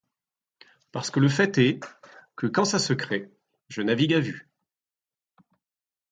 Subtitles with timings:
[0.91, 1.79] Parce que le fait est
[2.35, 3.29] que, quand ça se crée…
[3.69, 4.49] je navigue à vue.